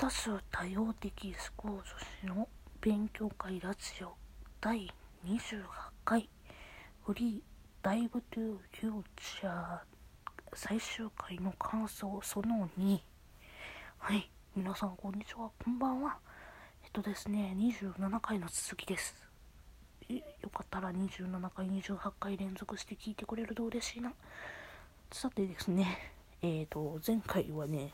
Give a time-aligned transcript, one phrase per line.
[0.00, 1.82] 多種多様的思考女
[2.22, 2.48] 子の
[2.80, 4.14] 勉強会ラジオ
[4.58, 4.90] 第
[5.26, 5.60] 28
[6.06, 6.26] 回。
[7.04, 7.40] フリー
[7.82, 9.78] ダイブトゥーフューチャー
[10.54, 12.98] 最終回の感想その2
[13.98, 15.50] はい皆さんこんにちは。
[15.62, 16.16] こんばんは。
[16.82, 19.14] えっとですね27回の続きです。
[20.08, 24.14] よかったら27回28回連続して聞いてくれると嬉しいな。
[25.12, 27.92] さてですねえっ、ー、と前回はね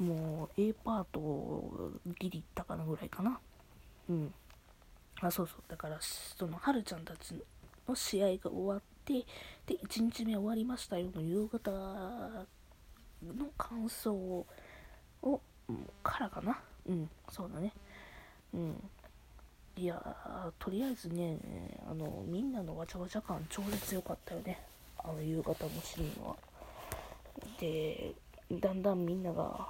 [0.00, 3.38] もう A パートギリいったかなぐらいかな。
[4.08, 4.34] うん。
[5.20, 5.62] あそうそう。
[5.68, 7.34] だからそのはるちゃんたち
[7.86, 9.26] の試合が終わって
[9.66, 12.46] で1日目終わりましたよの夕方の
[13.58, 14.46] 感想を
[16.02, 16.58] からかな。
[16.86, 17.10] うん。
[17.30, 17.72] そうだね。
[18.54, 18.90] うん。
[19.76, 20.02] いや
[20.58, 21.38] とりあえずね
[21.88, 24.62] あのみんなのわちゃわちゃ感超絶良かったよね。
[24.98, 26.36] あの夕方のシーンは。
[27.58, 28.14] で
[28.50, 29.68] だんだんみんなが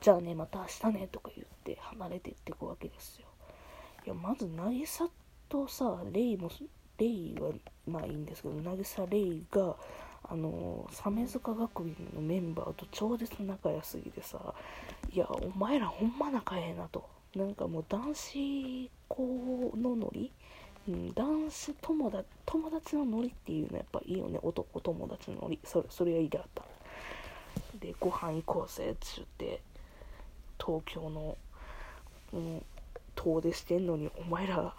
[0.00, 3.26] じゃあね、また明日ねとか言って離れてってくわけですよ。
[4.06, 5.10] いや、まず、渚
[5.48, 6.50] とさ、レイも、
[6.98, 7.50] レイは
[7.86, 9.76] まあいいんですけど、渚レイが、
[10.26, 14.54] あの鮫塚学院のメンバーと超絶仲良すぎてさ、
[15.12, 17.14] いや、お前らほんま仲ええなと。
[17.36, 20.30] なんかもう男子校のノリ、
[20.88, 26.62] うん、男子友達友達のノリっていうのはやっぱいいよね男友達のノリそれそれはいいだった
[27.80, 29.60] でご飯行こうぜっつって
[30.64, 31.36] 東京の、
[32.32, 32.64] うん、
[33.14, 34.74] 遠出してんのにお前ら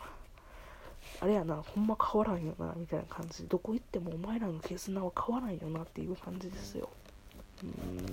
[1.21, 3.45] あれやなほんま変わらんよなみたいな感じ。
[3.47, 6.89] どこ行ってもお前らの絆は変わらんよなっていう感じですよ。
[7.63, 8.05] うん。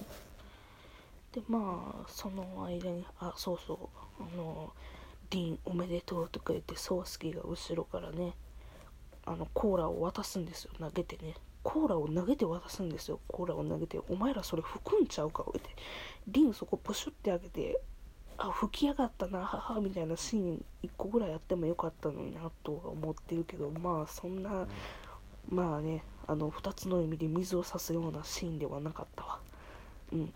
[1.32, 4.72] でまあその間にあそうそうあの
[5.30, 8.34] 「ディーンおめでとう」とか言って宗介が後ろからね
[9.24, 13.20] あのコーラを渡すんですよ投げてねコーラを投げて渡すんですよ。
[13.28, 15.44] コーラを投げて、お前らそれ吹くんちゃうか？
[15.48, 15.60] って。
[16.26, 17.80] リンそこプシュってあげて、
[18.36, 24.66] あ、吹きやがったな、はは、みたいなシーン1個ぐらいあってもよかったのにな、とは思ってるけど、まあそんな、
[25.48, 29.38] まあね、あの、2つの意味で水を差すようなシーンではなかったわ。
[30.12, 30.32] うん。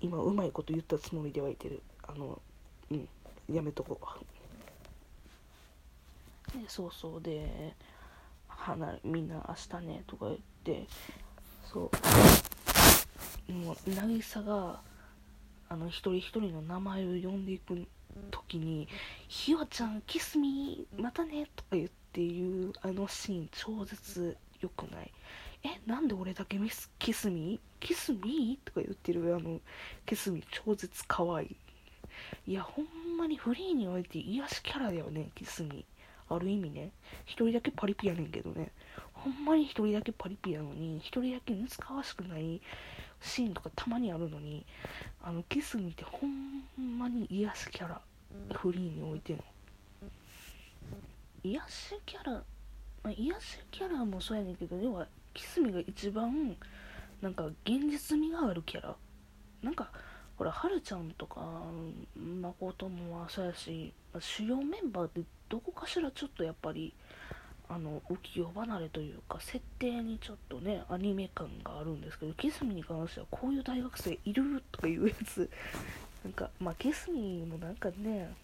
[0.00, 1.82] 今、うまいこと言ったつもりではいてる。
[2.02, 2.42] あの、
[2.90, 3.08] うん、
[3.48, 4.00] やめとこ
[6.52, 6.58] う。
[6.58, 7.76] で、そうそうで、
[8.64, 10.86] 離みんな明日ねとか言って
[11.72, 11.90] そ
[13.48, 13.52] う。
[13.52, 14.80] もう渚が
[15.68, 17.86] あの一人一人の名前を呼んでいく
[18.30, 18.88] 時に
[19.28, 25.10] 「ひわちゃんキスミーまたね」とか言っていうあのシーン超絶良くない。
[25.62, 27.58] えなんで俺だけミスキスミ？
[27.58, 28.58] ーキスミ？
[28.62, 29.60] ーとか言ってるあの
[30.06, 31.56] キスミー超絶可愛い。
[32.46, 32.86] いやほん
[33.16, 35.70] まにフリーにおいて癒しキャラだよねキスミ。
[35.70, 35.84] ー
[36.28, 36.92] ある意味ね、
[37.24, 38.72] 一人だけパリピやねんけどね、
[39.12, 42.60] ほんまに一人だけパリピやのに、一人だけ似つかしくない
[43.20, 44.64] シーンとかたまにあるのに、
[45.22, 48.00] あの、キス見てほんまに癒しキャラ、
[48.52, 49.44] フリーにおいての。
[51.42, 52.42] 癒しキャラ、ま
[53.04, 56.56] あ、癒しキャラもそうやねんけど、要は、キスミが一番、
[57.20, 58.96] なんか現実味があるキャラ。
[59.62, 59.90] なんか、
[60.36, 61.62] ほら、はるちゃんとか、
[62.16, 65.22] 誠もそうやし、主要メンバーって
[65.54, 66.92] どこかしらちょっとやっぱり、
[67.68, 75.48] あの、浮世離れというか、設定にちょっとね、アニメ感があるんですけど、キスミに関してはこういう大学生いるとかいうやつ、
[76.24, 78.34] なんか、まあ、キスミもなんかね、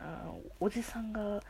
[0.00, 0.30] あ
[0.60, 1.42] おじさんが、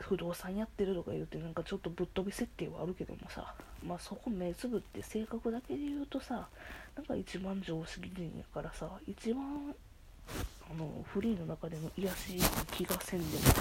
[0.00, 3.54] 不動産やってるとか言うてなんかちょっとぶっ飛び設定はあるけどもさ
[3.86, 6.48] まあそこ目つぶって性格だけで言うとさ
[6.96, 9.74] なんか一番常識人やからさ一番
[10.72, 12.40] あのフリーの中での癒しい
[12.70, 13.52] 気がせんでもない。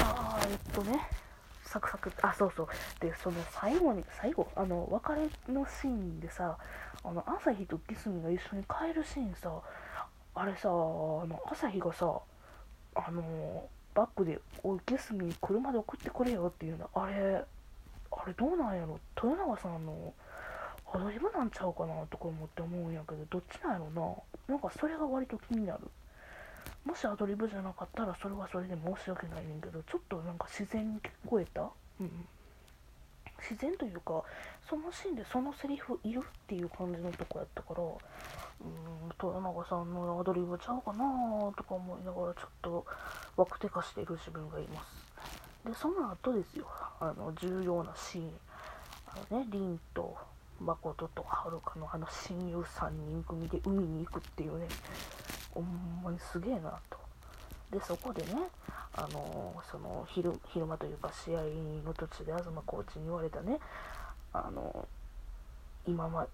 [0.00, 1.08] あーえっとね。
[1.64, 2.12] サクサク。
[2.22, 2.68] あそうそう。
[3.00, 6.58] でその最後に最後あの別れのシーンでさ
[7.04, 9.52] あの朝日とキスミが一緒に帰るシーンさ
[10.34, 12.20] あれさあの朝日がさ
[12.94, 17.44] あのバックで「おいゲスミに車で送ってくれよ」っていうのあれ
[18.10, 18.98] あれどうなんやろ？
[19.16, 20.12] 豊永さんの
[20.92, 21.94] アドリブなんちゃうかな？
[22.10, 23.90] とか思って思うんやけどどっちなんやろ
[24.48, 24.54] な？
[24.54, 25.80] なんかそれが割と気になる。
[26.84, 31.70] もしアドリブじゃなかったらそれはそれで申し訳ないねんけどちょっとなんか自然に聞こえた？
[32.00, 32.10] うん
[33.50, 34.22] 自然というか
[34.68, 41.04] そのシーンでそのセリフいるっていう感じのとこやったからうん豊永さんのアドリブちゃうかな
[41.56, 42.86] とか思いながらちょっと
[43.36, 45.68] 枠手化している自分がいます。
[45.68, 46.66] でその後ですよ
[47.00, 48.30] あの重要なシーン。
[49.08, 50.16] あのね凛と
[50.60, 54.68] 誠と遥のあの親友3人組で海に行くっていうね
[55.54, 56.98] ほんまにすげえなと。
[57.70, 58.34] でそこでね
[58.94, 61.40] あのその昼昼間というか試合
[61.84, 63.58] の途中で東コーチに言われたね
[64.34, 64.86] あの
[65.86, 66.26] 今ま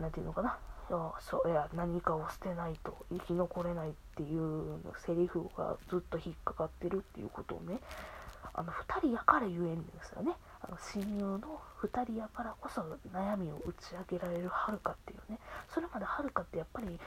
[0.00, 0.56] なんていうのかな
[0.88, 7.78] いやそいや何かを捨てないと生き残れないっていうセリフがずっと引っかかってるっていうことをね
[8.54, 10.32] あの2人やから言えんですよね。
[10.60, 12.82] あの親友の2人やからこそ
[13.12, 15.38] 悩みを打ち明けられるはるかっていうね
[15.74, 16.98] それまではるかってやっぱり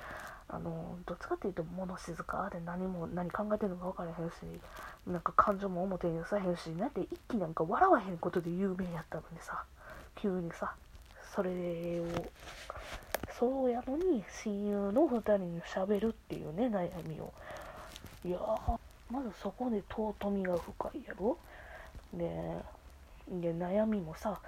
[0.50, 4.34] あのどっちかっていうと物静かで何も何考えてるのか分からへんし
[5.08, 9.64] なんか感情も表に出さへんしなんで一気なんか笑わへんことで有名やったのにさ
[10.16, 10.74] 急にさ
[11.34, 11.50] それ
[12.02, 12.06] を
[13.40, 17.32] そうやのに親友の2人に喋るっていうね悩みを。
[18.26, 18.40] いや
[19.12, 21.38] まずそこで尊みが深いやろ。
[22.14, 22.26] で
[23.30, 24.40] で悩みもさ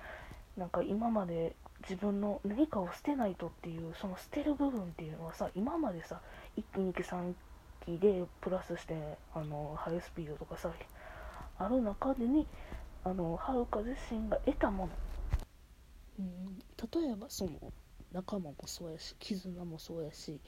[0.60, 6.20] なんか今まで自分の何かを捨てないとっていうその捨てる部分っていうのはさ今までさ
[6.58, 7.34] 1期2期3
[7.86, 10.70] 期でプラスしてあのハイスピードとかさ
[11.58, 12.46] ある中でに
[13.06, 14.90] あのはるか自身が得たもの、
[16.20, 16.60] うん、
[17.04, 17.52] 例えばその
[18.12, 20.42] 仲間もそうやし絆もそうやし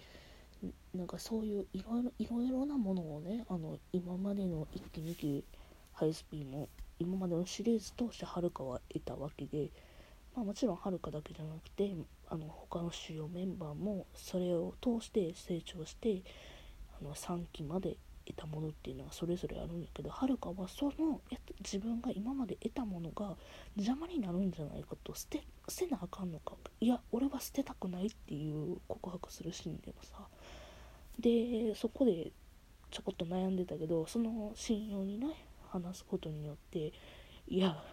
[0.94, 5.46] なんかそういういろいろいろいろなものをねあの今までの1期2期
[5.94, 6.68] ハイスピーも
[7.00, 9.72] 今までのシリーズ通してはるかは得たわけで、
[10.36, 11.94] まあ、もちろんはるかだけじゃなくて
[12.30, 16.22] あの他の主要メンバーもそれを通して成長して
[17.00, 21.20] あの3期まで得たものっていうのはそれぞれあるんやけどはるかはその
[21.60, 23.36] 自分が今まで得たものが
[23.76, 26.54] 邪魔になるんじゃないかと捨て捨てなあかんのか。
[26.80, 30.28] いや俺は捨てたくないっていう告白するシーンでもさ。
[31.20, 32.32] でそこで
[32.90, 35.28] ちょこっと悩んでたけどその親友にね
[35.70, 36.94] 話すことによって
[37.48, 37.84] いや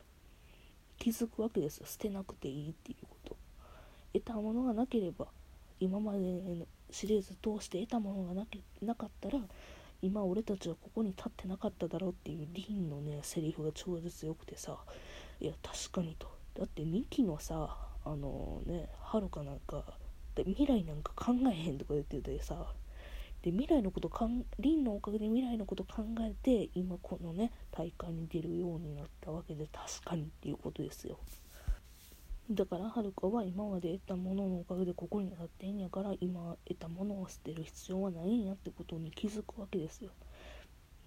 [0.98, 1.86] 気づくわけですよ。
[1.86, 3.36] 捨てなくていいっていうこと。
[4.12, 5.26] 得たものがなければ
[5.80, 9.38] 今までのシリーズ通して得たものがなけなかったら
[10.00, 14.78] 今俺たちはここに立ってなかっただろうっていうリンのねセリフが超絶良くてさ。
[15.40, 16.28] いや確かにと。
[16.58, 19.84] だって2期のさあのねはるかなんか
[20.36, 22.72] 未来なんか考えへんとか言っててさ。
[23.48, 31.18] で未来のことかんリンのおかげで未来のこと考えて今このね大会に出るようになったわけで確かにっていうことですよ。
[32.50, 40.10] だからはるかは今まで得たもののおかげでここに立ってんやから今得たものを捨てる必要はないんやってことに気づくわけですよ。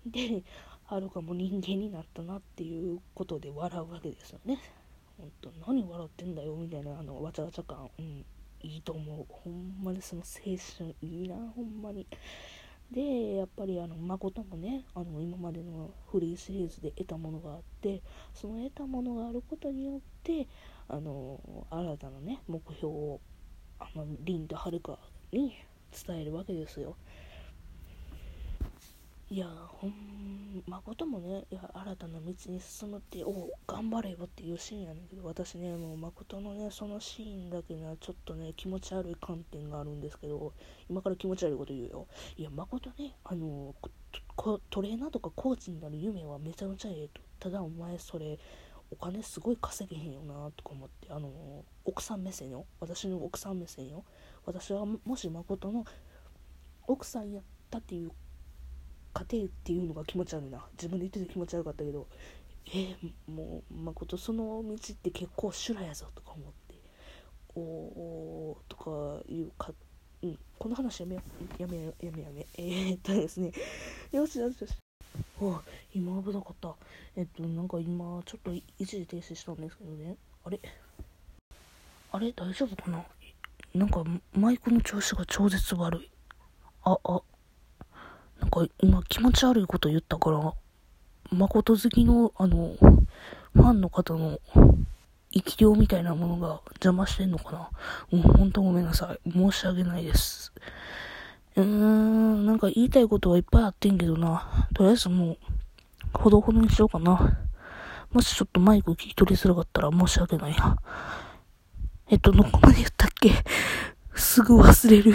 [0.07, 0.43] で
[0.85, 4.57] はるかも人間になったなっていうことで笑うわけですよね。
[5.19, 7.88] 本当何笑ってんだよみたいなあのわちゃわちゃ感。
[7.99, 8.25] うん。
[8.63, 9.25] いいと思う。
[9.30, 12.08] ほんまにその青春いいなほんまに。
[12.92, 18.02] でやっぱりあの誠もねあの今までのフリーシリーズで得たものがあって
[18.34, 20.46] その得たものがあることによって
[20.90, 23.22] あの新たなね目標を
[23.80, 25.00] あの凛と遥
[25.31, 25.56] に
[26.06, 26.98] 伝えるわけですよ。
[29.31, 40.51] いやほん誠もねいや新たな道に進むってお頑張れよっていうシーンやねんけど私ねもう誠のねそのシーンだけねちょっとね気持ち悪い観点があるんですけど
[40.89, 42.07] 今から気持ち悪いこと言うよ。
[42.36, 43.74] いや誠ねあの
[44.69, 47.22] トレーナーとかコーチになる夢はめちゃめちゃええと。
[47.39, 48.38] ただお前それ
[48.92, 52.66] お金すごい稼げへんよなとか思ってあの奥さん目線よ。
[52.81, 54.04] 私の奥さん目線よ。
[54.45, 55.86] 私はもし誠の
[56.86, 58.12] 奥さんやったっていう
[59.13, 60.66] 家庭っていうのが気持ち悪いな。
[60.74, 62.08] 自分で言ってて気持ち悪かったけど
[62.68, 66.75] えー、もう誠その道って結構修羅やぞとか思って
[67.56, 69.72] おおとかいうか
[70.22, 71.22] うんこの話やめや
[71.58, 73.51] やめやめやめえー、っとですね。
[74.12, 74.74] よしよしよし。
[75.41, 75.60] お
[75.94, 76.75] 今危なかった。
[77.15, 80.15] えっとなんか今ちょっと一時停止したんですけどね。
[80.46, 80.60] あれ？
[82.12, 82.32] あれ？
[82.32, 83.03] 大丈夫かな？
[83.74, 84.03] なんか
[84.34, 86.12] マイクの調子が超絶悪い。
[86.84, 87.22] ああ
[88.41, 90.53] なんか今気持ち悪いこと言ったから、
[91.31, 92.75] 誠好きの、あの、
[93.53, 94.39] ファンの方の
[95.31, 97.69] 生き量みたいなものが邪魔してんのかな
[98.12, 99.31] うん、ほんとごめんなさい。
[99.31, 100.51] 申し訳ないです。
[101.55, 104.67] うーん、なんか言いたいことはいっぱいあってんけどな。
[104.74, 105.38] とりあえずもう、
[106.13, 107.38] ほどほどにしようかな。
[108.12, 110.77] もしちょっとマイク聞き取りづらかったら申し訳ないな。
[112.10, 113.31] えっと、どこまで言ったっけ？
[114.15, 115.13] すぐ忘れる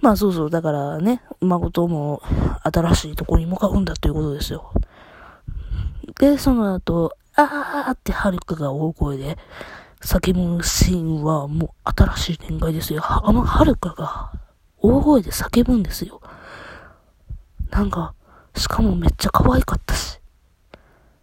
[0.00, 2.22] まあそうそう、だからね、誠も
[2.62, 4.72] 新しいとこに向かうんだということですよ。
[6.18, 9.38] で、その後、あーってハルクが大声で
[10.00, 13.02] 叫ぶシーンはもう新しい展開ですよ。
[13.04, 14.32] あのハルカが
[14.78, 16.20] 大声で叫ぶんですよ。
[17.70, 18.14] なんか、
[18.56, 20.20] しかもめっちゃ可愛かったし。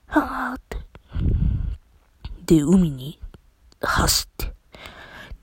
[0.08, 0.78] はーって。
[2.56, 3.20] で、海に
[3.82, 4.57] 走って。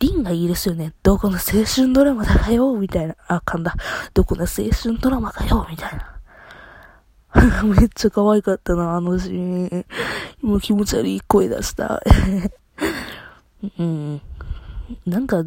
[0.05, 0.93] リンがいいですよね。
[1.03, 3.17] どこの青春ドラマだかよ、みたいな。
[3.27, 3.75] あ、噛んだ。
[4.13, 6.15] どこの青春ドラマかよ、みたいな。
[7.65, 9.87] めっちゃ可愛かったな、あのシーン。
[10.43, 12.03] も気持ち悪い声出した。
[13.79, 14.21] うん。
[15.07, 15.43] なんか、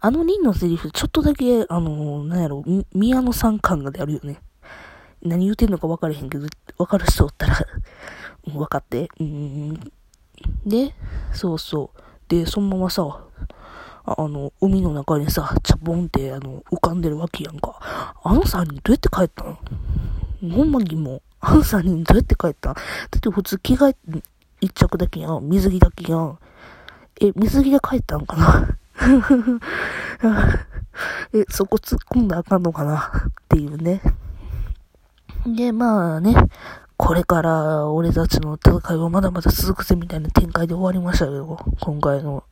[0.00, 4.40] あの人のセリフ、ちょっとだけ、あの、なんやろ、宮野さん感があるよね。
[5.22, 6.46] 何言うてんのか分からへんけど、
[6.78, 7.58] 分かる人おったら
[8.46, 9.08] 分かって。
[9.20, 9.74] うん。
[10.64, 10.94] で、
[11.32, 12.00] そうそう。
[12.28, 13.27] で、そのままさ、
[14.16, 18.14] あの、海の中にさ、チャポンって、あの、浮かんでるわけやんか。
[18.22, 19.58] あの3人どうやって帰ったの
[20.54, 21.20] ほんま疑問。
[21.40, 22.74] あの3人どうやって帰ったん？
[22.74, 22.80] だ
[23.16, 23.96] って普通着替え、
[24.60, 25.48] 一着だけやん。
[25.48, 26.38] 水着だけやん。
[27.20, 28.78] え、水着で帰ったんかな？
[31.34, 33.12] え、そこ突っ込んだらあかんのかな？
[33.28, 34.00] っていうね。
[35.46, 36.34] で、まあね、
[36.96, 42.44] これから俺たちの戦いはまだまだ続くぜみたいな展開で終わりましたけど、今回の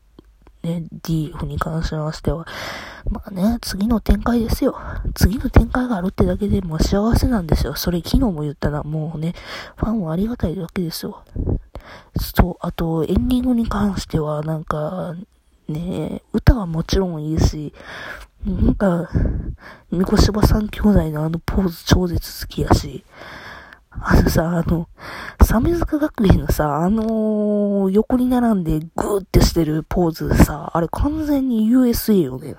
[0.67, 2.47] ね、DF に関しましては。
[3.09, 4.77] まあね、次の展開ですよ。
[5.15, 7.77] 次の展開があるってだけでもう幸せなんですよ。
[7.77, 9.35] それ昨日も言ったらもうね、
[9.77, 11.23] ファンはありがたいわけですよ。
[12.17, 15.15] そう、あとエンディングに関してはなんか、
[15.69, 17.73] ね、歌はもちろんいいし、
[18.45, 19.09] なんか、
[19.91, 23.05] 三越柴三兄弟のあのポーズ超絶好きやし、
[24.01, 24.89] あのさ、あの、
[25.41, 32.57] 鮫塚学園のさ、あのー、横に並んでグーってしてるポーズさ、あれ完全に USA よね。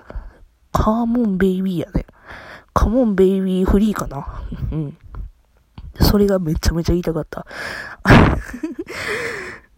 [0.72, 2.06] カーモンベイビーやね。
[2.74, 4.42] カモンベイビーフリーかな。
[4.72, 4.96] うん。
[6.00, 7.46] それがめちゃめちゃ言いたかった。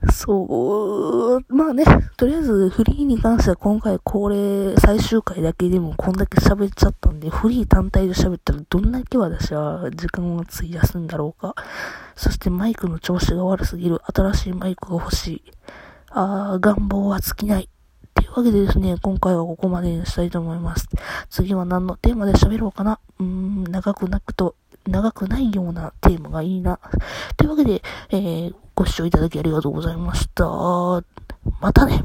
[0.08, 1.84] そう、まあね、
[2.16, 11.54] とりあえずフリーに関しては今回これ最終回だけでもこんだけ喋っちゃったんで、フリー単体で喋ったらどんだけ私は時間を費やすんだろうか。
[12.16, 14.00] そしてマイクの調子が悪すぎる。
[14.06, 15.44] 新しいマイクが欲しい。
[16.10, 17.68] あー、願望は尽きない。
[18.14, 20.88] というわけでですね、今回はここまでにしたいと思います。
[21.28, 22.98] 次は何のテーマで喋ろうかな。
[23.18, 24.56] うーん、長くなくと、
[24.86, 26.78] 長くないようなテーマがいいな。
[27.36, 30.44] というわけで、えー、ご視聴いただきありがとうございました。
[31.60, 32.02] またね。